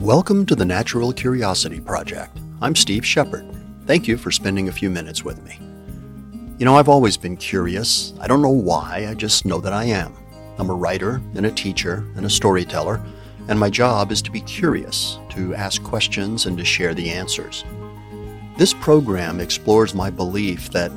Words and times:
Welcome 0.00 0.46
to 0.46 0.54
the 0.54 0.64
Natural 0.64 1.12
Curiosity 1.12 1.78
Project. 1.78 2.38
I'm 2.62 2.74
Steve 2.74 3.04
Shepard. 3.04 3.44
Thank 3.84 4.08
you 4.08 4.16
for 4.16 4.30
spending 4.30 4.68
a 4.68 4.72
few 4.72 4.88
minutes 4.88 5.26
with 5.26 5.44
me. 5.44 5.58
You 6.58 6.64
know, 6.64 6.78
I've 6.78 6.88
always 6.88 7.18
been 7.18 7.36
curious. 7.36 8.14
I 8.18 8.26
don't 8.26 8.40
know 8.40 8.48
why, 8.48 9.06
I 9.10 9.12
just 9.12 9.44
know 9.44 9.60
that 9.60 9.74
I 9.74 9.84
am. 9.84 10.16
I'm 10.56 10.70
a 10.70 10.74
writer 10.74 11.20
and 11.34 11.44
a 11.44 11.50
teacher 11.50 12.06
and 12.16 12.24
a 12.24 12.30
storyteller, 12.30 12.98
and 13.48 13.60
my 13.60 13.68
job 13.68 14.10
is 14.10 14.22
to 14.22 14.30
be 14.30 14.40
curious, 14.40 15.18
to 15.32 15.54
ask 15.54 15.82
questions, 15.82 16.46
and 16.46 16.56
to 16.56 16.64
share 16.64 16.94
the 16.94 17.10
answers. 17.10 17.66
This 18.56 18.72
program 18.72 19.38
explores 19.38 19.94
my 19.94 20.08
belief 20.08 20.70
that 20.70 20.92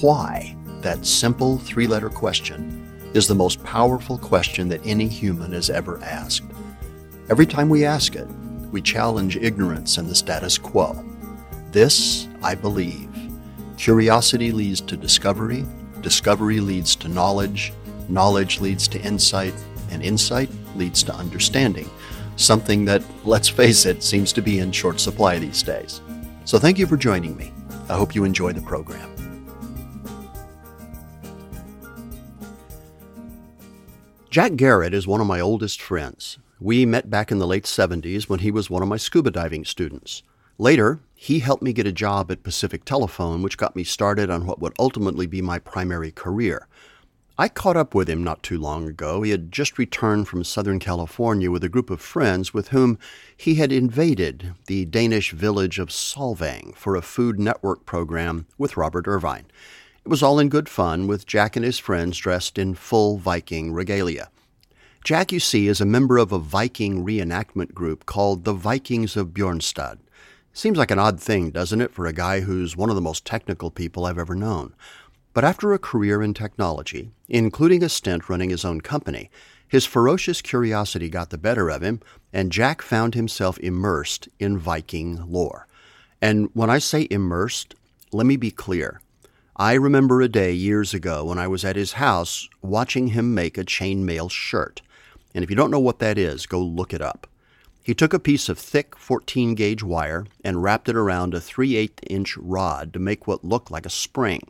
why, 0.00 0.56
that 0.80 1.06
simple 1.06 1.58
three 1.58 1.86
letter 1.86 2.10
question, 2.10 3.12
is 3.14 3.28
the 3.28 3.36
most 3.36 3.62
powerful 3.62 4.18
question 4.18 4.68
that 4.70 4.84
any 4.84 5.06
human 5.06 5.52
has 5.52 5.70
ever 5.70 6.02
asked. 6.02 6.42
Every 7.30 7.46
time 7.46 7.68
we 7.68 7.84
ask 7.84 8.16
it, 8.16 8.26
we 8.70 8.82
challenge 8.82 9.36
ignorance 9.36 9.98
and 9.98 10.08
the 10.08 10.14
status 10.14 10.58
quo. 10.58 11.04
This, 11.72 12.28
I 12.42 12.54
believe. 12.54 13.08
Curiosity 13.76 14.52
leads 14.52 14.80
to 14.82 14.96
discovery, 14.96 15.64
discovery 16.00 16.60
leads 16.60 16.96
to 16.96 17.08
knowledge, 17.08 17.72
knowledge 18.08 18.60
leads 18.60 18.88
to 18.88 19.00
insight, 19.00 19.54
and 19.90 20.02
insight 20.02 20.50
leads 20.76 21.02
to 21.04 21.14
understanding, 21.14 21.88
something 22.36 22.84
that, 22.84 23.02
let's 23.24 23.48
face 23.48 23.86
it, 23.86 24.02
seems 24.02 24.32
to 24.32 24.42
be 24.42 24.58
in 24.58 24.72
short 24.72 25.00
supply 25.00 25.38
these 25.38 25.62
days. 25.62 26.00
So 26.44 26.58
thank 26.58 26.78
you 26.78 26.86
for 26.86 26.96
joining 26.96 27.36
me. 27.36 27.52
I 27.88 27.96
hope 27.96 28.14
you 28.14 28.24
enjoy 28.24 28.52
the 28.52 28.62
program. 28.62 29.14
Jack 34.30 34.56
Garrett 34.56 34.92
is 34.92 35.06
one 35.06 35.20
of 35.20 35.26
my 35.26 35.40
oldest 35.40 35.80
friends. 35.80 36.38
We 36.60 36.84
met 36.86 37.08
back 37.08 37.30
in 37.30 37.38
the 37.38 37.46
late 37.46 37.64
70s 37.64 38.28
when 38.28 38.40
he 38.40 38.50
was 38.50 38.68
one 38.68 38.82
of 38.82 38.88
my 38.88 38.96
scuba 38.96 39.30
diving 39.30 39.64
students. 39.64 40.24
Later, 40.58 40.98
he 41.14 41.38
helped 41.38 41.62
me 41.62 41.72
get 41.72 41.86
a 41.86 41.92
job 41.92 42.32
at 42.32 42.42
Pacific 42.42 42.84
Telephone, 42.84 43.42
which 43.42 43.56
got 43.56 43.76
me 43.76 43.84
started 43.84 44.28
on 44.28 44.44
what 44.44 44.60
would 44.60 44.72
ultimately 44.76 45.26
be 45.26 45.40
my 45.40 45.60
primary 45.60 46.10
career. 46.10 46.66
I 47.38 47.46
caught 47.48 47.76
up 47.76 47.94
with 47.94 48.10
him 48.10 48.24
not 48.24 48.42
too 48.42 48.58
long 48.58 48.88
ago. 48.88 49.22
He 49.22 49.30
had 49.30 49.52
just 49.52 49.78
returned 49.78 50.26
from 50.26 50.42
Southern 50.42 50.80
California 50.80 51.52
with 51.52 51.62
a 51.62 51.68
group 51.68 51.90
of 51.90 52.00
friends 52.00 52.52
with 52.52 52.70
whom 52.70 52.98
he 53.36 53.54
had 53.54 53.70
invaded 53.70 54.54
the 54.66 54.84
Danish 54.84 55.30
village 55.30 55.78
of 55.78 55.90
Solvang 55.90 56.74
for 56.74 56.96
a 56.96 57.02
Food 57.02 57.38
Network 57.38 57.86
program 57.86 58.46
with 58.58 58.76
Robert 58.76 59.06
Irvine. 59.06 59.46
It 60.04 60.08
was 60.08 60.24
all 60.24 60.40
in 60.40 60.48
good 60.48 60.68
fun, 60.68 61.06
with 61.06 61.24
Jack 61.24 61.54
and 61.54 61.64
his 61.64 61.78
friends 61.78 62.18
dressed 62.18 62.58
in 62.58 62.74
full 62.74 63.18
Viking 63.18 63.72
regalia. 63.72 64.30
Jack, 65.04 65.32
you 65.32 65.40
see, 65.40 65.68
is 65.68 65.80
a 65.80 65.86
member 65.86 66.18
of 66.18 66.32
a 66.32 66.38
Viking 66.38 67.04
reenactment 67.04 67.72
group 67.72 68.04
called 68.04 68.44
the 68.44 68.52
Vikings 68.52 69.16
of 69.16 69.28
Bjornstad. 69.28 69.98
Seems 70.52 70.76
like 70.76 70.90
an 70.90 70.98
odd 70.98 71.20
thing, 71.20 71.50
doesn't 71.50 71.80
it, 71.80 71.92
for 71.92 72.06
a 72.06 72.12
guy 72.12 72.40
who's 72.40 72.76
one 72.76 72.90
of 72.90 72.96
the 72.96 73.00
most 73.00 73.24
technical 73.24 73.70
people 73.70 74.04
I've 74.04 74.18
ever 74.18 74.34
known. 74.34 74.74
But 75.32 75.44
after 75.44 75.72
a 75.72 75.78
career 75.78 76.20
in 76.22 76.34
technology, 76.34 77.10
including 77.28 77.82
a 77.82 77.88
stint 77.88 78.28
running 78.28 78.50
his 78.50 78.64
own 78.64 78.80
company, 78.80 79.30
his 79.66 79.86
ferocious 79.86 80.42
curiosity 80.42 81.08
got 81.08 81.30
the 81.30 81.38
better 81.38 81.70
of 81.70 81.82
him, 81.82 82.00
and 82.32 82.52
Jack 82.52 82.82
found 82.82 83.14
himself 83.14 83.58
immersed 83.60 84.28
in 84.38 84.58
Viking 84.58 85.22
lore. 85.30 85.68
And 86.20 86.50
when 86.54 86.70
I 86.70 86.78
say 86.78 87.06
immersed, 87.10 87.74
let 88.12 88.26
me 88.26 88.36
be 88.36 88.50
clear. 88.50 89.00
I 89.56 89.74
remember 89.74 90.20
a 90.20 90.28
day 90.28 90.52
years 90.52 90.92
ago 90.92 91.24
when 91.24 91.38
I 91.38 91.48
was 91.48 91.64
at 91.64 91.76
his 91.76 91.94
house 91.94 92.48
watching 92.62 93.08
him 93.08 93.34
make 93.34 93.56
a 93.56 93.64
chainmail 93.64 94.30
shirt. 94.30 94.82
And 95.34 95.44
if 95.44 95.50
you 95.50 95.56
don't 95.56 95.70
know 95.70 95.80
what 95.80 95.98
that 95.98 96.18
is, 96.18 96.46
go 96.46 96.60
look 96.60 96.92
it 96.92 97.02
up. 97.02 97.26
He 97.82 97.94
took 97.94 98.12
a 98.12 98.18
piece 98.18 98.48
of 98.48 98.58
thick 98.58 98.96
14 98.96 99.54
gauge 99.54 99.82
wire 99.82 100.26
and 100.44 100.62
wrapped 100.62 100.88
it 100.88 100.96
around 100.96 101.32
a 101.32 101.40
3 101.40 101.76
8 101.76 102.00
inch 102.08 102.36
rod 102.36 102.92
to 102.92 102.98
make 102.98 103.26
what 103.26 103.44
looked 103.44 103.70
like 103.70 103.86
a 103.86 103.90
spring. 103.90 104.42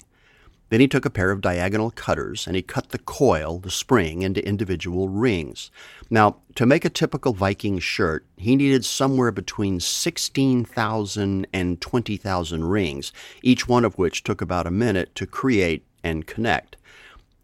Then 0.70 0.80
he 0.80 0.88
took 0.88 1.04
a 1.04 1.10
pair 1.10 1.30
of 1.30 1.40
diagonal 1.40 1.90
cutters 1.90 2.46
and 2.46 2.54
he 2.54 2.62
cut 2.62 2.90
the 2.90 2.98
coil, 2.98 3.58
the 3.58 3.70
spring, 3.70 4.22
into 4.22 4.46
individual 4.46 5.08
rings. 5.08 5.70
Now, 6.10 6.38
to 6.56 6.66
make 6.66 6.84
a 6.84 6.90
typical 6.90 7.32
Viking 7.32 7.78
shirt, 7.78 8.26
he 8.36 8.56
needed 8.56 8.84
somewhere 8.84 9.30
between 9.30 9.80
16,000 9.80 11.46
and 11.52 11.80
20,000 11.80 12.64
rings, 12.64 13.12
each 13.42 13.66
one 13.66 13.84
of 13.84 13.96
which 13.96 14.24
took 14.24 14.40
about 14.42 14.66
a 14.66 14.70
minute 14.70 15.14
to 15.14 15.26
create 15.26 15.84
and 16.04 16.26
connect. 16.26 16.76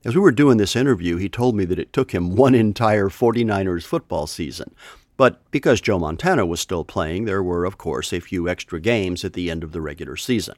As 0.05 0.15
we 0.15 0.21
were 0.21 0.33
doing 0.33 0.59
this 0.59 0.77
interview, 0.77 1.17
he 1.17 1.31
told 1.31 1.57
me 1.57 1.65
that 1.65 1.79
it 1.79 1.95
took 1.95 2.13
him 2.13 2.37
one 2.37 2.55
entire 2.55 3.09
49ers 3.09 3.85
football 3.85 4.27
season. 4.27 4.75
But 5.17 5.51
because 5.51 5.81
Joe 5.81 5.99
Montana 5.99 6.45
was 6.45 6.61
still 6.61 6.85
playing, 6.85 7.25
there 7.25 7.43
were, 7.43 7.65
of 7.65 7.79
course, 7.79 8.13
a 8.13 8.21
few 8.21 8.47
extra 8.47 8.81
games 8.81 9.25
at 9.25 9.33
the 9.33 9.51
end 9.51 9.65
of 9.65 9.73
the 9.73 9.81
regular 9.81 10.17
season. 10.17 10.57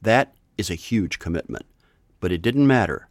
That 0.00 0.34
is 0.56 0.70
a 0.70 0.76
huge 0.76 1.18
commitment. 1.18 1.66
But 2.20 2.30
it 2.30 2.40
didn't 2.40 2.68
matter. 2.68 3.08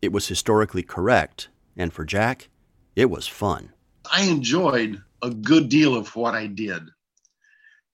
It 0.00 0.12
was 0.12 0.28
historically 0.28 0.84
correct, 0.84 1.48
and 1.76 1.92
for 1.92 2.04
Jack, 2.04 2.48
it 2.94 3.10
was 3.10 3.26
fun. 3.26 3.70
I 4.12 4.22
enjoyed 4.22 5.02
a 5.22 5.30
good 5.30 5.68
deal 5.68 5.96
of 5.96 6.14
what 6.14 6.34
I 6.34 6.46
did. 6.46 6.82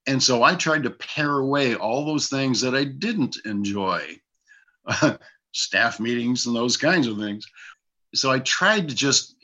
And 0.06 0.22
so 0.22 0.42
I 0.42 0.56
tried 0.56 0.82
to 0.82 0.90
pare 0.90 1.38
away 1.38 1.74
all 1.74 2.04
those 2.04 2.28
things 2.28 2.60
that 2.60 2.74
I 2.74 2.84
didn't 2.84 3.36
enjoy. 3.46 4.18
staff 5.52 6.00
meetings 6.00 6.46
and 6.46 6.54
those 6.54 6.76
kinds 6.76 7.06
of 7.06 7.18
things. 7.18 7.46
So 8.14 8.30
I 8.30 8.40
tried 8.40 8.88
to 8.88 8.94
just, 8.94 9.36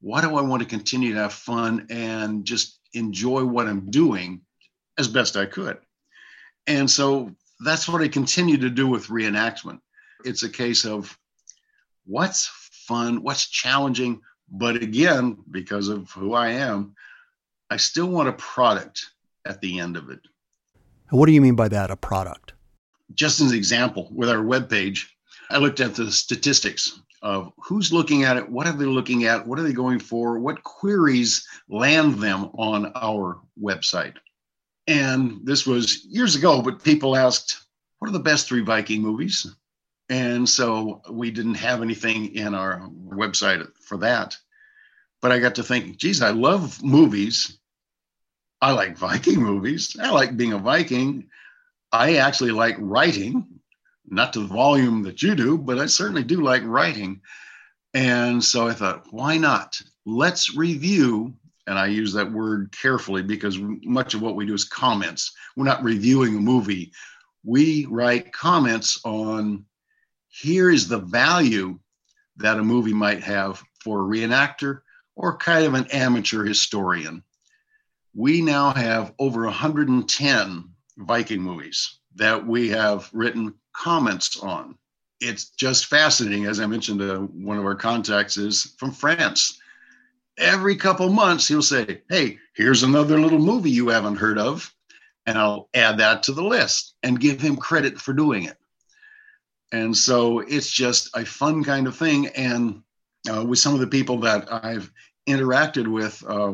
why 0.00 0.20
do 0.20 0.36
I 0.36 0.42
want 0.42 0.62
to 0.62 0.68
continue 0.68 1.14
to 1.14 1.20
have 1.20 1.32
fun 1.32 1.86
and 1.90 2.44
just 2.44 2.80
enjoy 2.94 3.44
what 3.44 3.66
I'm 3.66 3.90
doing 3.90 4.42
as 4.98 5.08
best 5.08 5.36
I 5.36 5.46
could? 5.46 5.78
And 6.66 6.90
so 6.90 7.30
that's 7.64 7.88
what 7.88 8.02
I 8.02 8.08
continue 8.08 8.58
to 8.58 8.70
do 8.70 8.86
with 8.86 9.06
reenactment. 9.06 9.80
It's 10.24 10.42
a 10.42 10.48
case 10.48 10.84
of 10.84 11.16
what's 12.04 12.46
fun, 12.86 13.22
what's 13.22 13.48
challenging, 13.48 14.20
but 14.50 14.76
again, 14.76 15.38
because 15.50 15.88
of 15.88 16.10
who 16.10 16.34
I 16.34 16.50
am, 16.50 16.94
I 17.70 17.76
still 17.78 18.06
want 18.06 18.28
a 18.28 18.32
product 18.32 19.06
at 19.44 19.60
the 19.60 19.80
end 19.80 19.96
of 19.96 20.10
it. 20.10 20.20
What 21.10 21.26
do 21.26 21.32
you 21.32 21.40
mean 21.40 21.56
by 21.56 21.68
that, 21.68 21.90
a 21.90 21.96
product? 21.96 22.52
Just 23.14 23.40
as 23.40 23.52
an 23.52 23.56
example, 23.56 24.08
with 24.12 24.28
our 24.28 24.38
webpage, 24.38 25.06
I 25.50 25.58
looked 25.58 25.80
at 25.80 25.94
the 25.94 26.10
statistics 26.10 27.00
of 27.22 27.52
who's 27.58 27.92
looking 27.92 28.24
at 28.24 28.36
it, 28.36 28.48
what 28.48 28.66
are 28.66 28.72
they 28.72 28.84
looking 28.84 29.24
at, 29.24 29.46
what 29.46 29.58
are 29.58 29.62
they 29.62 29.72
going 29.72 29.98
for, 29.98 30.38
what 30.38 30.62
queries 30.62 31.46
land 31.68 32.14
them 32.14 32.50
on 32.54 32.92
our 32.94 33.40
website. 33.60 34.14
And 34.86 35.40
this 35.44 35.66
was 35.66 36.04
years 36.04 36.36
ago, 36.36 36.62
but 36.62 36.84
people 36.84 37.16
asked, 37.16 37.64
what 37.98 38.08
are 38.08 38.12
the 38.12 38.20
best 38.20 38.46
three 38.46 38.62
Viking 38.62 39.02
movies? 39.02 39.46
And 40.08 40.48
so 40.48 41.02
we 41.10 41.30
didn't 41.30 41.54
have 41.54 41.82
anything 41.82 42.34
in 42.34 42.54
our 42.54 42.88
website 43.08 43.66
for 43.80 43.96
that. 43.98 44.36
But 45.20 45.32
I 45.32 45.38
got 45.40 45.56
to 45.56 45.64
think, 45.64 45.96
geez, 45.96 46.22
I 46.22 46.30
love 46.30 46.82
movies. 46.82 47.58
I 48.60 48.72
like 48.72 48.96
Viking 48.96 49.42
movies. 49.42 49.96
I 50.00 50.10
like 50.10 50.36
being 50.36 50.52
a 50.52 50.58
Viking. 50.58 51.28
I 51.90 52.16
actually 52.16 52.52
like 52.52 52.76
writing 52.78 53.55
not 54.08 54.32
to 54.32 54.40
the 54.40 54.46
volume 54.46 55.02
that 55.02 55.22
you 55.22 55.34
do, 55.34 55.58
but 55.58 55.78
I 55.78 55.86
certainly 55.86 56.22
do 56.22 56.42
like 56.42 56.62
writing. 56.64 57.20
And 57.94 58.42
so 58.42 58.68
I 58.68 58.72
thought, 58.72 59.06
why 59.10 59.36
not? 59.36 59.80
Let's 60.04 60.56
review. 60.56 61.34
And 61.66 61.78
I 61.78 61.86
use 61.86 62.12
that 62.12 62.30
word 62.30 62.70
carefully 62.70 63.22
because 63.22 63.58
much 63.58 64.14
of 64.14 64.22
what 64.22 64.36
we 64.36 64.46
do 64.46 64.54
is 64.54 64.64
comments. 64.64 65.32
We're 65.56 65.64
not 65.64 65.82
reviewing 65.82 66.36
a 66.36 66.40
movie. 66.40 66.92
We 67.44 67.86
write 67.86 68.32
comments 68.32 69.00
on 69.04 69.64
here 70.28 70.70
is 70.70 70.86
the 70.86 70.98
value 70.98 71.78
that 72.36 72.58
a 72.58 72.62
movie 72.62 72.92
might 72.92 73.22
have 73.22 73.62
for 73.80 74.00
a 74.00 74.04
reenactor 74.04 74.80
or 75.16 75.38
kind 75.38 75.64
of 75.64 75.74
an 75.74 75.86
amateur 75.86 76.44
historian. 76.44 77.22
We 78.14 78.42
now 78.42 78.72
have 78.72 79.14
over 79.18 79.44
110 79.44 80.70
Viking 80.98 81.42
movies 81.42 81.98
that 82.14 82.46
we 82.46 82.68
have 82.70 83.10
written 83.12 83.54
comments 83.76 84.38
on. 84.40 84.76
It's 85.20 85.50
just 85.50 85.86
fascinating. 85.86 86.46
As 86.46 86.60
I 86.60 86.66
mentioned, 86.66 87.00
uh, 87.00 87.18
one 87.18 87.58
of 87.58 87.64
our 87.64 87.74
contacts 87.74 88.36
is 88.36 88.74
from 88.78 88.90
France. 88.90 89.58
Every 90.38 90.76
couple 90.76 91.08
months, 91.08 91.48
he'll 91.48 91.62
say, 91.62 92.02
Hey, 92.08 92.38
here's 92.54 92.82
another 92.82 93.18
little 93.18 93.38
movie 93.38 93.70
you 93.70 93.88
haven't 93.88 94.16
heard 94.16 94.38
of. 94.38 94.72
And 95.26 95.38
I'll 95.38 95.68
add 95.74 95.98
that 95.98 96.22
to 96.24 96.32
the 96.32 96.44
list 96.44 96.94
and 97.02 97.20
give 97.20 97.40
him 97.40 97.56
credit 97.56 97.98
for 98.00 98.12
doing 98.12 98.44
it. 98.44 98.58
And 99.72 99.96
so 99.96 100.40
it's 100.40 100.70
just 100.70 101.10
a 101.14 101.24
fun 101.24 101.64
kind 101.64 101.86
of 101.86 101.96
thing. 101.96 102.28
And 102.28 102.82
uh, 103.28 103.44
with 103.44 103.58
some 103.58 103.74
of 103.74 103.80
the 103.80 103.86
people 103.86 104.18
that 104.20 104.52
I've 104.52 104.90
interacted 105.28 105.88
with, 105.88 106.22
uh, 106.28 106.52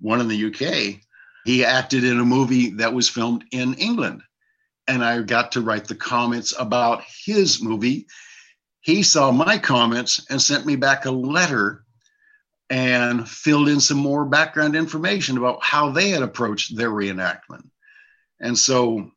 one 0.00 0.20
in 0.20 0.28
the 0.28 0.46
UK, 0.46 1.00
he 1.44 1.64
acted 1.64 2.04
in 2.04 2.20
a 2.20 2.24
movie 2.24 2.70
that 2.70 2.92
was 2.92 3.08
filmed 3.08 3.44
in 3.52 3.74
England 3.74 4.22
and 4.86 5.04
I 5.04 5.22
got 5.22 5.52
to 5.52 5.60
write 5.60 5.86
the 5.86 5.94
comments 5.94 6.54
about 6.58 7.02
his 7.24 7.62
movie. 7.62 8.06
He 8.80 9.02
saw 9.02 9.30
my 9.30 9.58
comments 9.58 10.24
and 10.30 10.40
sent 10.40 10.66
me 10.66 10.76
back 10.76 11.04
a 11.04 11.10
letter 11.10 11.84
and 12.70 13.28
filled 13.28 13.68
in 13.68 13.80
some 13.80 13.98
more 13.98 14.24
background 14.24 14.76
information 14.76 15.36
about 15.36 15.62
how 15.62 15.90
they 15.90 16.10
had 16.10 16.22
approached 16.22 16.76
their 16.76 16.90
reenactment. 16.90 17.68
And 18.40 18.56
so 18.56 19.10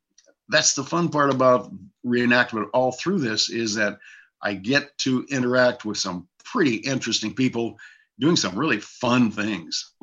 that's 0.50 0.74
the 0.74 0.84
fun 0.84 1.10
part 1.10 1.30
about 1.30 1.72
reenactment 2.06 2.70
all 2.74 2.92
through 2.92 3.20
this 3.20 3.50
is 3.50 3.76
that 3.76 4.00
I 4.42 4.56
get 4.56 4.98
to 5.00 5.26
interact 5.30 5.86
with 5.86 5.98
some 5.98 6.28
pretty 6.44 6.76
interesting 6.76 7.34
people 7.34 7.78
doing 8.20 8.36
some 8.36 8.58
really 8.58 8.80
fun 8.80 9.32
things. 9.32 9.94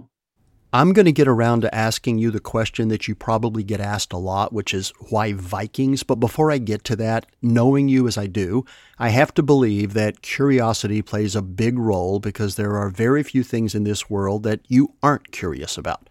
I'm 0.73 0.93
going 0.93 1.07
to 1.07 1.13
get 1.13 1.27
around 1.27 1.63
to 1.63 1.75
asking 1.75 2.19
you 2.19 2.31
the 2.31 2.39
question 2.39 2.89
that 2.89 3.09
you 3.09 3.17
probably 3.17 3.65
get 3.65 3.81
asked 3.81 4.13
a 4.13 4.19
lot, 4.19 4.53
which 4.53 4.73
is 4.73 4.93
why 5.09 5.33
Vikings? 5.33 6.05
But 6.05 6.21
before 6.21 6.53
I 6.53 6.59
get 6.59 6.85
to 6.85 6.97
that, 6.97 7.27
knowing 7.43 7.89
you 7.89 8.07
as 8.07 8.17
I 8.17 8.29
do, 8.29 8.65
I 8.97 9.09
have 9.09 9.35
to 9.35 9.43
believe 9.43 9.95
that 9.95 10.23
curiosity 10.23 11.03
plays 11.03 11.35
a 11.35 11.43
big 11.43 11.77
role 11.77 12.21
because 12.21 12.55
there 12.55 12.77
are 12.77 12.89
very 12.89 13.25
few 13.25 13.43
things 13.43 13.75
in 13.75 13.83
this 13.83 14.09
world 14.09 14.45
that 14.45 14.61
you 14.69 14.95
aren't 15.03 15.33
curious 15.33 15.77
about. 15.77 16.09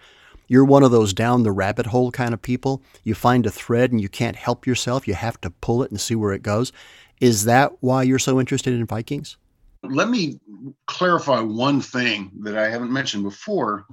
You're 0.50 0.66
one 0.66 0.84
of 0.84 0.92
those 0.92 1.14
down 1.14 1.44
the 1.44 1.54
rabbit 1.54 1.86
hole 1.86 2.12
kind 2.12 2.34
of 2.34 2.42
people. 2.42 2.84
You 3.04 3.16
find 3.16 3.46
a 3.46 3.52
thread 3.52 3.94
and 3.94 4.02
you 4.02 4.10
can't 4.10 4.36
help 4.36 4.68
yourself. 4.68 5.08
You 5.08 5.14
have 5.14 5.40
to 5.42 5.52
pull 5.52 5.84
it 5.84 5.92
and 5.92 6.02
see 6.02 6.16
where 6.16 6.34
it 6.34 6.44
goes. 6.44 6.74
Is 7.22 7.46
that 7.46 7.72
why 7.80 8.04
you're 8.04 8.20
so 8.20 8.42
interested 8.42 8.74
in 8.74 8.86
Vikings? 8.86 9.38
Let 9.84 10.10
me 10.10 10.42
clarify 10.86 11.40
one 11.40 11.80
thing 11.80 12.32
that 12.42 12.58
I 12.58 12.70
haven't 12.70 12.92
mentioned 12.92 13.24
before 13.24 13.86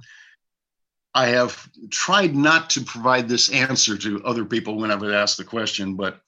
I 1.17 1.29
have 1.29 1.67
tried 1.91 2.37
not 2.37 2.69
to 2.71 2.83
provide 2.83 3.27
this 3.27 3.49
answer 3.49 3.97
to 3.97 4.23
other 4.25 4.45
people 4.45 4.77
when 4.77 4.91
I 4.91 4.97
would 4.97 5.15
ask 5.15 5.39
the 5.39 5.45
question, 5.45 5.95
but 5.95 6.21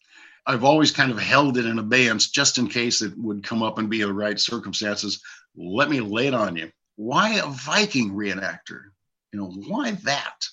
I've 0.46 0.64
always 0.64 0.90
kind 0.90 1.11
of 1.11 1.19
held 1.19 1.58
it 1.58 1.67
in 1.67 1.79
abeyance 1.79 2.31
just 2.31 2.56
in 2.56 2.69
case 2.69 3.02
it 3.02 3.12
would 3.19 3.44
come 3.44 3.62
up 3.62 3.76
and 3.76 3.90
be 3.90 4.00
the 4.00 4.11
right 4.11 4.40
circumstances. 4.40 5.23
Let 5.55 5.90
me 5.90 6.00
lay 6.00 6.29
it 6.29 6.32
on 6.32 6.56
you. 6.56 6.70
Why 6.96 7.35
a 7.35 7.49
Viking 7.49 8.12
reenactor? 8.12 8.85
You 9.31 9.40
know, 9.40 9.50
why 9.67 9.90
that? 10.05 10.46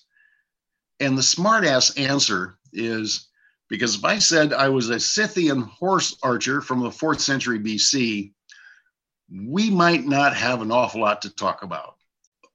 And 1.00 1.18
the 1.18 1.22
smartass 1.22 1.98
answer 1.98 2.58
is 2.74 3.30
because 3.70 3.96
if 3.96 4.04
I 4.04 4.20
said 4.20 4.52
I 4.52 4.68
was 4.68 4.90
a 4.90 5.00
Scythian 5.00 5.62
horse 5.62 6.18
archer 6.22 6.60
from 6.60 6.82
the 6.82 6.92
fourth 6.92 7.22
century 7.22 7.60
BC, 7.60 8.34
we 9.32 9.70
might 9.70 10.06
not 10.06 10.36
have 10.36 10.62
an 10.62 10.74
awful 10.74 11.00
lot 11.00 11.22
to 11.22 11.34
talk 11.34 11.64
about. 11.64 11.96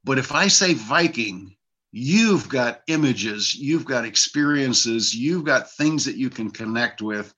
But 0.05 0.19
if 0.19 0.33
I 0.33 0.49
say 0.49 0.75
Viking, 0.75 1.56
you've 1.92 2.48
got 2.48 2.82
images, 2.87 3.54
you've 3.54 3.84
got 3.84 4.04
experiences, 4.04 5.14
you've 5.14 5.44
got 5.44 5.70
things 5.72 6.04
that 6.04 6.16
you 6.16 6.31
can 6.31 6.50
connect 6.50 7.02
with. 7.02 7.34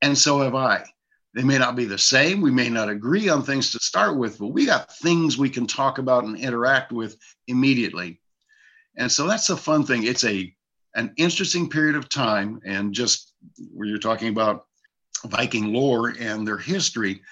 And 0.00 0.16
so 0.16 0.40
have 0.40 0.54
I. 0.54 0.84
They 1.34 1.42
may 1.42 1.58
not 1.58 1.76
be 1.76 1.86
the 1.86 1.98
same. 1.98 2.40
We 2.40 2.50
may 2.50 2.68
not 2.68 2.90
agree 2.90 3.28
on 3.28 3.42
things 3.42 3.72
to 3.72 3.78
start 3.78 4.18
with, 4.18 4.38
but 4.38 4.48
we 4.48 4.66
got 4.66 4.94
things 4.96 5.38
we 5.38 5.48
can 5.48 5.66
talk 5.66 5.98
about 5.98 6.24
and 6.24 6.36
interact 6.36 6.92
with 6.92 7.16
immediately. 7.48 8.20
And 8.96 9.10
so 9.10 9.26
that's 9.26 9.48
a 9.48 9.56
fun 9.56 9.84
thing. 9.84 10.04
It's 10.04 10.24
a 10.24 10.54
an 10.94 11.14
interesting 11.16 11.70
period 11.70 11.96
of 11.96 12.10
time. 12.10 12.60
And 12.66 12.92
just 12.92 13.32
where 13.72 13.88
you're 13.88 13.98
talking 13.98 14.28
about 14.28 14.66
Viking 15.24 15.72
lore 15.72 16.14
and 16.20 16.46
their 16.46 16.58
history, 16.58 17.22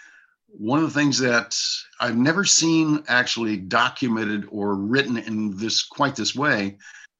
one 0.52 0.82
of 0.82 0.93
the 0.93 0.99
things 0.99 1.19
that 1.19 1.56
I've 2.00 2.17
never 2.17 2.44
seen 2.44 3.05
actually 3.08 3.56
documented 3.56 4.47
or 4.50 4.75
written 4.75 5.17
in 5.17 5.56
this 5.56 5.82
quite 5.82 6.17
this 6.17 6.35
way, 6.35 6.79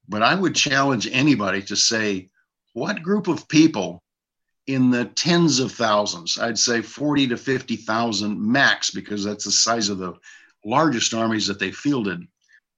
but 0.09 0.23
I 0.23 0.35
would 0.35 0.55
challenge 0.55 1.09
anybody 1.11 1.63
to 1.63 1.77
say, 1.77 2.29
what 2.73 3.03
group 3.03 3.29
of 3.29 3.49
people 3.49 4.03
in 4.67 4.91
the 4.91 5.07
tens 5.07 5.59
of 5.59 5.73
thousands, 5.73 6.39
I'd 6.39 6.59
say 6.59 6.83
40 6.83 7.29
to 7.29 7.37
50,000 7.37 8.41
max, 8.41 8.91
because 8.91 9.25
that's 9.25 9.45
the 9.45 9.53
size 9.53 9.89
of 9.89 9.99
the 9.99 10.15
largest 10.65 11.15
armies 11.15 11.47
that 11.47 11.59
they 11.59 11.73
fielded. 11.73 12.27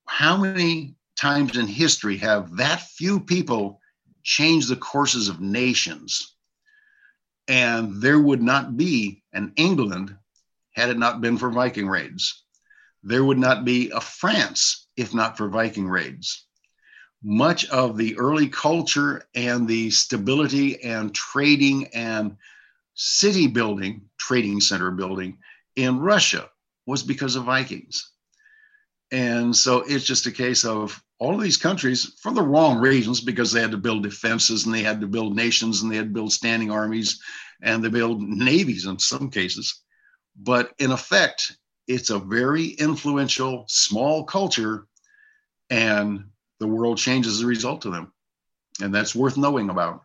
How 0.06 0.36
many 0.36 0.94
times 1.16 1.56
in 1.56 1.66
history 1.66 2.16
have 2.18 2.56
that 2.56 2.82
few 2.82 3.20
people 3.20 3.80
changed 4.22 4.68
the 4.68 4.76
courses 4.76 5.28
of 5.28 5.40
nations? 5.40 6.36
And 7.48 8.00
there 8.00 8.20
would 8.20 8.42
not 8.42 8.76
be 8.76 9.22
an 9.32 9.52
England 9.56 10.16
had 10.72 10.90
it 10.90 10.98
not 10.98 11.20
been 11.20 11.36
for 11.36 11.50
Viking 11.50 11.88
raids. 11.88 12.44
There 13.02 13.24
would 13.24 13.38
not 13.38 13.64
be 13.64 13.90
a 13.90 14.00
France 14.00 14.86
if 14.96 15.14
not 15.14 15.36
for 15.36 15.48
Viking 15.48 15.88
raids. 15.88 16.46
Much 17.22 17.68
of 17.68 17.96
the 17.96 18.16
early 18.18 18.48
culture 18.48 19.24
and 19.34 19.68
the 19.68 19.90
stability 19.90 20.82
and 20.82 21.14
trading 21.14 21.86
and 21.88 22.36
city 22.94 23.46
building, 23.46 24.02
trading 24.18 24.60
center 24.60 24.90
building 24.90 25.38
in 25.76 26.00
Russia 26.00 26.48
was 26.86 27.02
because 27.02 27.36
of 27.36 27.44
Vikings. 27.44 28.10
And 29.12 29.54
so 29.54 29.84
it's 29.86 30.04
just 30.04 30.26
a 30.26 30.32
case 30.32 30.64
of 30.64 31.00
all 31.18 31.34
of 31.34 31.42
these 31.42 31.56
countries, 31.56 32.14
for 32.20 32.32
the 32.32 32.42
wrong 32.42 32.78
reasons, 32.78 33.20
because 33.20 33.52
they 33.52 33.60
had 33.60 33.70
to 33.70 33.76
build 33.76 34.02
defenses 34.02 34.64
and 34.66 34.74
they 34.74 34.82
had 34.82 35.00
to 35.00 35.06
build 35.06 35.36
nations 35.36 35.82
and 35.82 35.92
they 35.92 35.96
had 35.96 36.06
to 36.06 36.14
build 36.14 36.32
standing 36.32 36.70
armies 36.70 37.20
and 37.62 37.84
they 37.84 37.88
build 37.88 38.22
navies 38.22 38.86
in 38.86 38.98
some 38.98 39.30
cases. 39.30 39.81
But 40.36 40.72
in 40.78 40.90
effect, 40.90 41.56
it's 41.86 42.10
a 42.10 42.18
very 42.18 42.68
influential 42.68 43.64
small 43.68 44.24
culture, 44.24 44.86
and 45.70 46.24
the 46.60 46.66
world 46.66 46.98
changes 46.98 47.34
as 47.34 47.40
a 47.42 47.46
result 47.46 47.84
of 47.84 47.92
them. 47.92 48.12
And 48.80 48.94
that's 48.94 49.14
worth 49.14 49.36
knowing 49.36 49.68
about. 49.68 50.02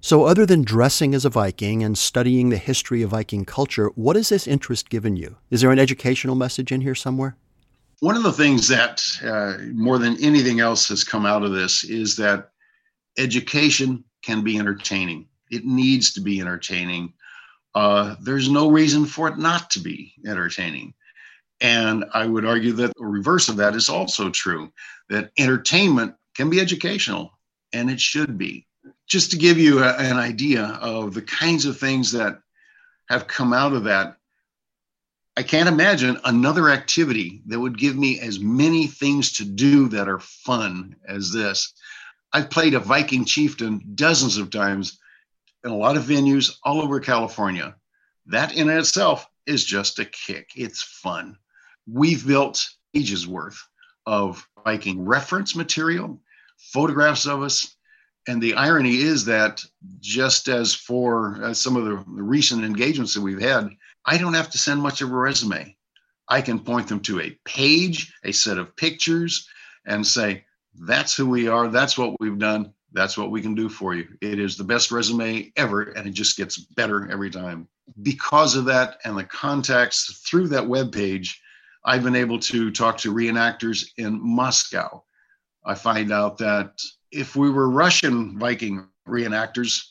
So, 0.00 0.24
other 0.24 0.44
than 0.44 0.62
dressing 0.62 1.14
as 1.14 1.24
a 1.24 1.30
Viking 1.30 1.82
and 1.82 1.96
studying 1.96 2.50
the 2.50 2.58
history 2.58 3.02
of 3.02 3.10
Viking 3.10 3.46
culture, 3.46 3.86
what 3.94 4.16
has 4.16 4.28
this 4.28 4.46
interest 4.46 4.90
given 4.90 5.16
you? 5.16 5.36
Is 5.50 5.62
there 5.62 5.72
an 5.72 5.78
educational 5.78 6.34
message 6.34 6.70
in 6.70 6.82
here 6.82 6.94
somewhere? 6.94 7.36
One 8.00 8.16
of 8.16 8.22
the 8.22 8.32
things 8.32 8.68
that, 8.68 9.02
uh, 9.24 9.54
more 9.72 9.98
than 9.98 10.22
anything 10.22 10.60
else, 10.60 10.88
has 10.88 11.04
come 11.04 11.24
out 11.24 11.42
of 11.42 11.52
this 11.52 11.84
is 11.84 12.16
that 12.16 12.50
education 13.16 14.04
can 14.22 14.42
be 14.42 14.58
entertaining. 14.58 15.26
It 15.50 15.64
needs 15.64 16.12
to 16.12 16.20
be 16.20 16.38
entertaining 16.38 17.14
uh, 17.74 18.14
there's 18.20 18.48
no 18.48 18.70
reason 18.70 19.04
for 19.04 19.28
it 19.28 19.38
not 19.38 19.70
to 19.70 19.80
be 19.80 20.14
entertaining. 20.26 20.94
And 21.60 22.04
I 22.12 22.26
would 22.26 22.44
argue 22.44 22.72
that 22.72 22.92
the 22.96 23.04
reverse 23.04 23.48
of 23.48 23.56
that 23.56 23.74
is 23.74 23.88
also 23.88 24.30
true 24.30 24.72
that 25.08 25.30
entertainment 25.38 26.14
can 26.34 26.50
be 26.50 26.60
educational, 26.60 27.38
and 27.72 27.90
it 27.90 28.00
should 28.00 28.38
be. 28.38 28.66
Just 29.06 29.30
to 29.30 29.36
give 29.36 29.58
you 29.58 29.82
a, 29.82 29.94
an 29.96 30.16
idea 30.16 30.64
of 30.80 31.14
the 31.14 31.22
kinds 31.22 31.64
of 31.64 31.78
things 31.78 32.12
that 32.12 32.40
have 33.08 33.26
come 33.26 33.52
out 33.52 33.72
of 33.72 33.84
that, 33.84 34.16
I 35.36 35.42
can't 35.42 35.68
imagine 35.68 36.18
another 36.24 36.70
activity 36.70 37.42
that 37.46 37.58
would 37.58 37.78
give 37.78 37.96
me 37.96 38.20
as 38.20 38.38
many 38.38 38.86
things 38.86 39.32
to 39.34 39.44
do 39.44 39.88
that 39.88 40.08
are 40.08 40.20
fun 40.20 40.96
as 41.06 41.32
this. 41.32 41.74
I've 42.32 42.50
played 42.50 42.74
a 42.74 42.80
Viking 42.80 43.24
chieftain 43.24 43.80
dozens 43.94 44.38
of 44.38 44.50
times 44.50 44.98
in 45.64 45.70
a 45.70 45.76
lot 45.76 45.96
of 45.96 46.04
venues 46.04 46.56
all 46.62 46.80
over 46.80 47.00
California. 47.00 47.74
That 48.26 48.54
in 48.56 48.68
itself 48.68 49.26
is 49.46 49.64
just 49.64 49.98
a 49.98 50.04
kick. 50.04 50.50
It's 50.54 50.82
fun. 50.82 51.36
We've 51.90 52.26
built 52.26 52.68
ages 52.94 53.26
worth 53.26 53.60
of 54.06 54.46
Viking 54.64 55.04
reference 55.04 55.56
material, 55.56 56.20
photographs 56.58 57.26
of 57.26 57.42
us. 57.42 57.76
And 58.26 58.42
the 58.42 58.54
irony 58.54 58.96
is 58.96 59.26
that 59.26 59.62
just 60.00 60.48
as 60.48 60.74
for 60.74 61.42
uh, 61.42 61.54
some 61.54 61.76
of 61.76 61.84
the 61.84 61.96
recent 62.06 62.64
engagements 62.64 63.12
that 63.14 63.20
we've 63.20 63.40
had, 63.40 63.68
I 64.06 64.16
don't 64.16 64.34
have 64.34 64.50
to 64.50 64.58
send 64.58 64.80
much 64.80 65.02
of 65.02 65.10
a 65.10 65.14
resume. 65.14 65.76
I 66.28 66.40
can 66.40 66.60
point 66.60 66.88
them 66.88 67.00
to 67.00 67.20
a 67.20 67.38
page, 67.44 68.14
a 68.24 68.32
set 68.32 68.56
of 68.56 68.74
pictures, 68.76 69.46
and 69.84 70.06
say, 70.06 70.44
that's 70.74 71.14
who 71.14 71.26
we 71.26 71.48
are. 71.48 71.68
That's 71.68 71.98
what 71.98 72.18
we've 72.18 72.38
done 72.38 72.72
that's 72.94 73.18
what 73.18 73.30
we 73.30 73.42
can 73.42 73.54
do 73.54 73.68
for 73.68 73.94
you. 73.94 74.06
It 74.20 74.38
is 74.38 74.56
the 74.56 74.64
best 74.64 74.90
resume 74.90 75.52
ever, 75.56 75.82
and 75.82 76.06
it 76.06 76.12
just 76.12 76.36
gets 76.36 76.58
better 76.58 77.10
every 77.10 77.28
time. 77.28 77.68
Because 78.02 78.54
of 78.54 78.64
that 78.66 78.98
and 79.04 79.18
the 79.18 79.24
contacts 79.24 80.22
through 80.24 80.48
that 80.48 80.66
web 80.66 80.92
page, 80.92 81.42
I've 81.84 82.04
been 82.04 82.16
able 82.16 82.38
to 82.40 82.70
talk 82.70 82.96
to 82.98 83.12
reenactors 83.12 83.90
in 83.98 84.18
Moscow. 84.22 85.02
I 85.64 85.74
find 85.74 86.12
out 86.12 86.38
that 86.38 86.80
if 87.10 87.36
we 87.36 87.50
were 87.50 87.68
Russian 87.68 88.38
Viking 88.38 88.86
reenactors, 89.08 89.88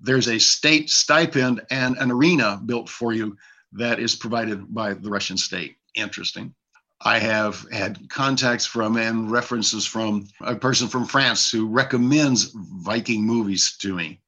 there's 0.00 0.28
a 0.28 0.38
state 0.38 0.90
stipend 0.90 1.60
and 1.70 1.96
an 1.98 2.10
arena 2.10 2.60
built 2.64 2.88
for 2.88 3.12
you 3.12 3.36
that 3.72 3.98
is 3.98 4.14
provided 4.14 4.72
by 4.74 4.94
the 4.94 5.10
Russian 5.10 5.36
state. 5.36 5.76
Interesting. 5.94 6.54
I 7.02 7.20
have 7.20 7.64
had 7.70 8.10
contacts 8.10 8.66
from 8.66 8.96
and 8.96 9.30
references 9.30 9.86
from 9.86 10.26
a 10.40 10.56
person 10.56 10.88
from 10.88 11.06
France 11.06 11.50
who 11.50 11.68
recommends 11.68 12.50
Viking 12.54 13.24
movies 13.24 13.76
to 13.78 13.94
me. 13.94 14.20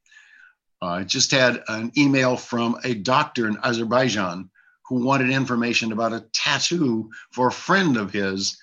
Uh, 0.80 0.86
I 0.86 1.04
just 1.04 1.32
had 1.32 1.64
an 1.68 1.90
email 1.98 2.36
from 2.36 2.78
a 2.84 2.94
doctor 2.94 3.48
in 3.48 3.58
Azerbaijan 3.64 4.50
who 4.88 5.04
wanted 5.04 5.30
information 5.30 5.90
about 5.90 6.12
a 6.12 6.24
tattoo 6.32 7.10
for 7.32 7.48
a 7.48 7.52
friend 7.52 7.96
of 7.96 8.12
his, 8.12 8.56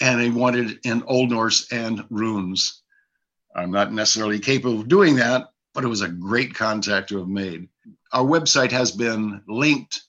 and 0.00 0.20
he 0.20 0.30
wanted 0.30 0.78
in 0.84 1.02
Old 1.02 1.30
Norse 1.30 1.70
and 1.72 2.04
runes. 2.10 2.82
I'm 3.54 3.72
not 3.72 3.92
necessarily 3.92 4.38
capable 4.38 4.80
of 4.80 4.88
doing 4.88 5.16
that, 5.16 5.48
but 5.74 5.84
it 5.84 5.88
was 5.88 6.02
a 6.02 6.08
great 6.08 6.54
contact 6.54 7.08
to 7.08 7.18
have 7.18 7.28
made. 7.28 7.68
Our 8.12 8.24
website 8.24 8.70
has 8.70 8.92
been 8.92 9.42
linked 9.48 10.02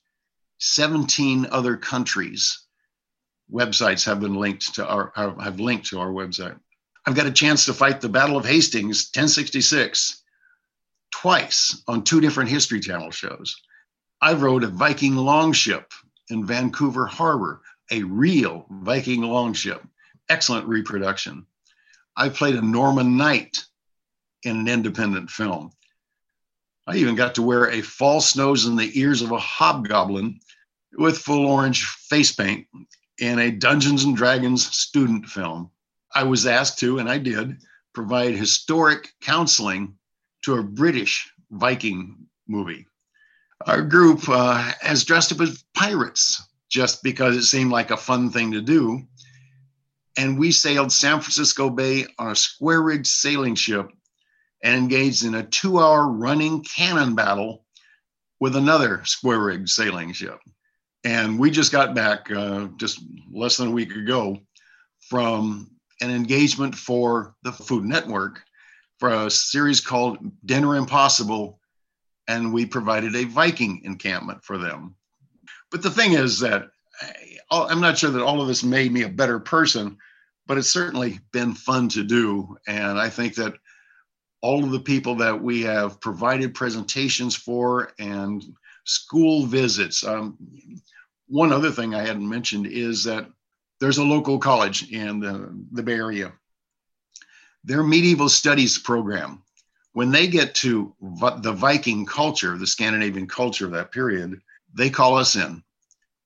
17 0.60 1.48
other 1.52 1.76
countries 1.76 2.65
websites 3.52 4.06
have 4.06 4.20
been 4.20 4.36
linked 4.36 4.76
to 4.76 4.88
our 4.88 5.12
have 5.16 5.60
linked 5.60 5.88
to 5.88 6.00
our 6.00 6.10
website. 6.10 6.60
I've 7.06 7.16
got 7.16 7.28
a 7.28 7.32
chance 7.32 7.66
to 7.66 7.74
fight 7.74 8.02
the 8.02 8.10
Battle 8.10 8.38
of 8.38 8.46
Hastings 8.46 9.10
1066 9.14 10.24
twice 11.12 11.84
on 11.88 12.04
two 12.04 12.20
different 12.20 12.50
History 12.50 12.80
Channel 12.80 13.12
shows. 13.12 13.56
I 14.22 14.34
rode 14.34 14.64
a 14.64 14.68
Viking 14.68 15.16
longship 15.16 15.94
in 16.30 16.46
Vancouver 16.46 17.06
Harbor, 17.06 17.62
a 17.92 18.02
real 18.04 18.66
Viking 18.70 19.22
longship. 19.22 19.84
Excellent 20.30 20.68
reproduction. 20.68 21.46
I 22.18 22.30
played 22.30 22.56
a 22.56 22.62
Norman 22.62 23.18
knight 23.18 23.64
in 24.44 24.58
an 24.58 24.68
independent 24.68 25.30
film. 25.30 25.72
I 26.88 26.98
even 26.98 27.16
got 27.16 27.36
to 27.36 27.42
wear 27.42 27.70
a 27.70 27.82
false 27.82 28.36
nose 28.36 28.66
in 28.66 28.76
the 28.76 29.00
ears 29.00 29.22
of 29.22 29.32
a 29.32 29.38
hobgoblin 29.38 30.40
with 30.98 31.18
full 31.18 31.46
orange 31.46 31.86
face 31.86 32.32
paint 32.32 32.68
in 33.20 33.40
a 33.40 33.52
Dungeons 33.52 34.04
and 34.04 34.16
Dragons 34.16 34.66
student 34.76 35.26
film. 35.26 35.70
I 36.14 36.24
was 36.24 36.46
asked 36.46 36.80
to, 36.80 37.00
and 37.00 37.10
I 37.10 37.18
did, 37.18 37.58
provide 37.94 38.36
historic 38.36 39.14
counseling 39.22 39.96
to 40.44 40.56
a 40.56 40.64
British 40.64 41.32
Viking 41.52 42.28
movie. 42.48 42.86
Our 43.66 43.82
group 43.82 44.28
uh, 44.28 44.72
has 44.82 45.04
dressed 45.04 45.32
up 45.32 45.42
as 45.42 45.64
pirates 45.74 46.42
just 46.70 47.04
because 47.04 47.36
it 47.36 47.44
seemed 47.44 47.72
like 47.72 47.92
a 47.92 47.98
fun 47.98 48.30
thing 48.30 48.52
to 48.52 48.62
do. 48.62 49.02
And 50.18 50.38
we 50.38 50.52
sailed 50.52 50.92
San 50.92 51.20
Francisco 51.20 51.70
Bay 51.70 52.06
on 52.20 52.32
a 52.32 52.36
square 52.36 52.82
rigged 52.82 53.08
sailing 53.08 53.56
ship 53.56 53.90
and 54.64 54.76
engaged 54.76 55.24
in 55.24 55.36
a 55.36 55.44
two 55.44 55.80
hour 55.80 56.08
running 56.08 56.64
cannon 56.64 57.16
battle 57.16 57.66
with 58.40 58.56
another 58.56 59.04
square 59.06 59.40
rigged 59.40 59.70
sailing 59.70 60.12
ship. 60.14 60.40
And 61.06 61.38
we 61.38 61.52
just 61.52 61.72
got 61.72 61.94
back 61.94 62.32
uh, 62.32 62.68
just 62.78 63.00
less 63.32 63.58
than 63.58 63.68
a 63.68 63.72
week 63.72 63.96
ago 63.96 64.40
from 65.00 65.70
an 66.02 66.10
engagement 66.10 66.74
for 66.74 67.36
the 67.44 67.52
Food 67.52 67.86
Network 67.86 68.42
for 69.00 69.10
a 69.10 69.30
series 69.30 69.80
called 69.80 70.18
Dinner 70.46 70.76
Impossible. 70.76 71.60
And 72.28 72.52
we 72.52 72.66
provided 72.66 73.16
a 73.16 73.26
Viking 73.26 73.82
encampment 73.86 74.44
for 74.44 74.58
them. 74.58 74.96
But 75.70 75.84
the 75.84 75.92
thing 75.92 76.14
is 76.14 76.40
that 76.40 76.70
I'm 77.52 77.82
not 77.82 78.00
sure 78.00 78.10
that 78.10 78.24
all 78.24 78.42
of 78.42 78.48
this 78.48 78.64
made 78.64 78.92
me 78.92 79.04
a 79.04 79.10
better 79.10 79.40
person, 79.40 79.98
but 80.48 80.58
it's 80.58 80.74
certainly 80.74 81.20
been 81.32 81.54
fun 81.54 81.88
to 81.90 82.04
do. 82.04 82.58
And 82.68 83.00
I 83.00 83.10
think 83.10 83.36
that 83.36 83.54
all 84.46 84.64
of 84.64 84.70
the 84.70 84.80
people 84.80 85.16
that 85.16 85.42
we 85.42 85.64
have 85.64 86.00
provided 86.00 86.54
presentations 86.54 87.36
for 87.36 87.94
and 87.98 88.44
school 88.84 89.48
visits. 89.48 90.06
Um, 90.06 90.38
one 91.28 91.52
other 91.52 91.72
thing 91.72 91.96
I 91.96 92.06
hadn't 92.06 92.30
mentioned 92.30 92.68
is 92.68 93.04
that 93.06 93.26
there's 93.80 93.98
a 93.98 94.04
local 94.04 94.38
college 94.38 94.92
in 94.92 95.20
the, 95.20 95.52
the 95.72 95.82
Bay 95.82 95.96
Area. 95.96 96.32
Their 97.64 97.82
medieval 97.82 98.30
studies 98.30 98.78
program, 98.78 99.42
when 99.94 100.12
they 100.12 100.28
get 100.28 100.54
to 100.56 100.94
the 101.42 101.54
Viking 101.54 102.06
culture, 102.06 102.56
the 102.56 102.68
Scandinavian 102.68 103.28
culture 103.28 103.66
of 103.66 103.72
that 103.72 103.92
period, 103.92 104.40
they 104.76 104.92
call 104.92 105.18
us 105.18 105.36
in. 105.36 105.64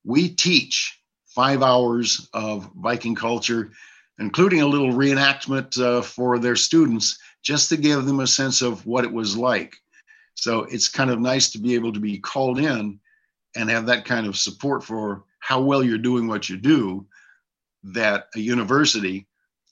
We 0.04 0.28
teach 0.28 1.00
five 1.24 1.62
hours 1.62 2.28
of 2.34 2.70
Viking 2.74 3.14
culture, 3.14 3.70
including 4.18 4.60
a 4.60 4.66
little 4.66 4.92
reenactment 4.92 5.80
uh, 5.80 6.02
for 6.02 6.38
their 6.38 6.56
students 6.56 7.18
just 7.42 7.68
to 7.70 7.76
give 7.76 8.04
them 8.04 8.20
a 8.20 8.26
sense 8.26 8.62
of 8.62 8.84
what 8.86 9.04
it 9.04 9.12
was 9.12 9.36
like. 9.36 9.76
So 10.34 10.64
it's 10.64 10.88
kind 10.88 11.10
of 11.10 11.20
nice 11.20 11.50
to 11.52 11.58
be 11.58 11.74
able 11.74 11.92
to 11.92 12.00
be 12.00 12.18
called 12.18 12.58
in 12.58 12.98
and 13.56 13.70
have 13.70 13.86
that 13.86 14.04
kind 14.04 14.26
of 14.26 14.36
support 14.36 14.84
for 14.84 15.24
how 15.40 15.60
well 15.60 15.82
you're 15.82 15.98
doing 15.98 16.26
what 16.26 16.48
you 16.48 16.56
do 16.56 17.06
that 17.82 18.26
a 18.34 18.40
university 18.40 19.26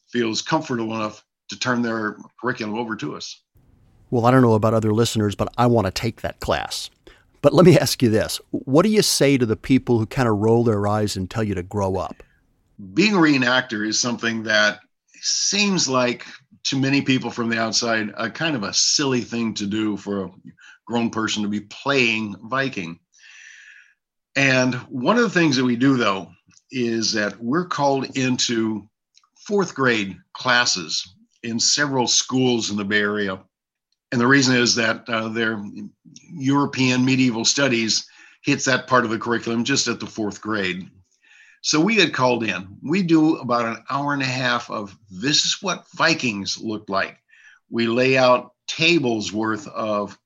feels 0.09 0.43
comfortable 0.43 0.95
enough 0.95 1.25
to 1.49 1.59
turn 1.59 1.83
their 1.83 2.17
curriculum 2.41 2.75
over 2.75 2.97
to 2.97 3.15
us. 3.15 3.43
Well, 4.11 4.25
I 4.25 4.31
don't 4.31 4.43
know 4.43 4.55
about 4.55 4.75
other 4.75 4.93
listeners, 4.93 5.35
but 5.35 5.53
I 5.59 5.67
want 5.67 5.87
to 5.87 5.91
take 5.91 6.23
that 6.23 6.41
class. 6.41 6.91
But 7.41 7.53
let 7.53 7.67
me 7.67 7.79
ask 7.79 8.03
you 8.03 8.11
this 8.11 8.41
what 8.51 8.83
do 8.83 8.89
you 8.89 9.03
say 9.03 9.39
to 9.39 9.47
the 9.47 9.57
people 9.57 9.99
who 9.99 10.07
kind 10.07 10.29
of 10.29 10.39
roll 10.39 10.65
their 10.65 10.87
eyes 10.87 11.17
and 11.17 11.31
tell 11.31 11.45
you 11.45 11.55
to 11.55 11.63
grow 11.63 11.97
up? 11.97 12.23
Being 12.95 13.15
a 13.15 13.19
reenactor 13.19 13.87
is 13.87 14.01
something 14.01 14.45
that 14.45 14.81
seems 15.21 15.89
like 15.89 16.25
to 16.65 16.77
many 16.79 17.03
people 17.03 17.31
from 17.31 17.49
the 17.49 17.59
outside 17.59 18.11
a 18.17 18.31
kind 18.31 18.57
of 18.57 18.63
a 18.63 18.75
silly 18.75 19.21
thing 19.21 19.55
to 19.55 19.67
do 19.67 19.97
for 19.97 20.25
a 20.25 20.31
grown 20.87 21.11
person 21.11 21.43
to 21.43 21.49
be 21.49 21.61
playing 21.61 22.37
Viking. 22.45 22.99
And 24.37 24.75
one 24.75 25.17
of 25.17 25.23
the 25.23 25.31
things 25.31 25.57
that 25.57 25.65
we 25.65 25.77
do, 25.77 25.97
though, 25.97 26.31
is 26.71 27.13
that 27.13 27.41
we're 27.43 27.67
called 27.67 28.17
into 28.17 28.89
fourth 29.47 29.75
grade 29.75 30.17
classes 30.33 31.15
in 31.43 31.59
several 31.59 32.07
schools 32.07 32.71
in 32.71 32.77
the 32.77 32.85
Bay 32.85 33.01
Area. 33.01 33.41
And 34.13 34.21
the 34.21 34.27
reason 34.27 34.57
is 34.57 34.75
that 34.77 35.09
uh, 35.09 35.29
their 35.29 35.63
European 36.31 37.05
medieval 37.05 37.45
studies 37.45 38.07
hits 38.43 38.65
that 38.65 38.87
part 38.87 39.05
of 39.05 39.11
the 39.11 39.19
curriculum 39.19 39.65
just 39.65 39.89
at 39.89 40.01
the 40.01 40.07
fourth 40.07 40.41
grade. 40.41 40.91
So 41.63 41.81
we 41.81 41.97
had 41.97 42.15
called 42.15 42.45
in. 42.45 42.79
We 42.83 43.03
do 43.03 43.37
about 43.37 43.67
an 43.67 43.85
hour 43.91 44.13
and 44.13 44.23
a 44.23 44.27
half 44.27 44.71
of 44.71 44.97
this 45.11 45.45
is 45.45 45.59
what 45.61 45.87
Vikings 45.95 46.59
looked 46.59 46.89
like. 46.89 47.19
We 47.71 47.87
lay 47.87 48.17
out 48.17 48.53
tables 48.67 49.33
worth 49.33 49.67
of 49.69 50.17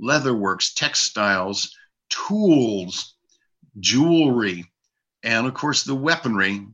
leatherworks, 0.00 0.74
textiles, 0.74 1.74
tools, 2.10 3.14
jewelry, 3.80 4.70
and 5.22 5.46
of 5.46 5.54
course 5.54 5.84
the 5.84 5.94
weaponry. 5.94 6.66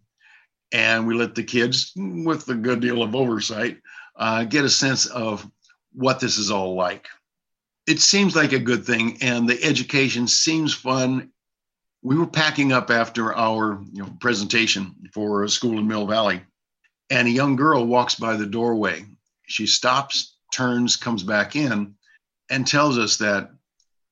And 0.72 1.06
we 1.06 1.14
let 1.14 1.34
the 1.34 1.42
kids, 1.42 1.92
with 1.96 2.48
a 2.48 2.54
good 2.54 2.80
deal 2.80 3.02
of 3.02 3.16
oversight, 3.16 3.78
uh, 4.16 4.44
get 4.44 4.64
a 4.64 4.70
sense 4.70 5.06
of 5.06 5.48
what 5.92 6.20
this 6.20 6.38
is 6.38 6.50
all 6.50 6.74
like. 6.74 7.08
It 7.86 8.00
seems 8.00 8.36
like 8.36 8.52
a 8.52 8.58
good 8.58 8.84
thing, 8.84 9.18
and 9.20 9.48
the 9.48 9.60
education 9.64 10.28
seems 10.28 10.72
fun 10.72 11.30
we 12.02 12.16
were 12.16 12.26
packing 12.26 12.72
up 12.72 12.90
after 12.90 13.34
our 13.34 13.80
you 13.92 14.02
know, 14.02 14.16
presentation 14.20 14.94
for 15.12 15.44
a 15.44 15.48
school 15.48 15.78
in 15.78 15.86
Mill 15.86 16.06
Valley, 16.06 16.40
and 17.10 17.28
a 17.28 17.32
young 17.32 17.56
girl 17.56 17.86
walks 17.86 18.14
by 18.14 18.36
the 18.36 18.46
doorway. 18.46 19.04
She 19.46 19.66
stops, 19.66 20.36
turns, 20.52 20.96
comes 20.96 21.22
back 21.22 21.56
in, 21.56 21.94
and 22.50 22.66
tells 22.66 22.98
us 22.98 23.18
that 23.18 23.50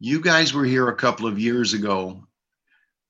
you 0.01 0.21
guys 0.21 0.53
were 0.53 0.65
here 0.65 0.89
a 0.89 0.97
couple 0.97 1.27
of 1.27 1.39
years 1.39 1.73
ago. 1.73 2.25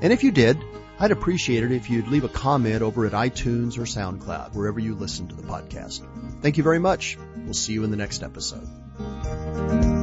And 0.00 0.12
if 0.12 0.24
you 0.24 0.30
did, 0.30 0.58
I'd 0.98 1.10
appreciate 1.10 1.64
it 1.64 1.72
if 1.72 1.90
you'd 1.90 2.08
leave 2.08 2.24
a 2.24 2.28
comment 2.28 2.82
over 2.82 3.04
at 3.06 3.12
iTunes 3.12 3.78
or 3.78 3.82
SoundCloud, 3.82 4.54
wherever 4.54 4.78
you 4.78 4.94
listen 4.94 5.28
to 5.28 5.34
the 5.34 5.42
podcast. 5.42 6.06
Thank 6.40 6.56
you 6.56 6.62
very 6.62 6.78
much. 6.78 7.18
We'll 7.36 7.54
see 7.54 7.72
you 7.72 7.84
in 7.84 7.90
the 7.90 7.96
next 7.96 8.22
episode. 8.22 9.93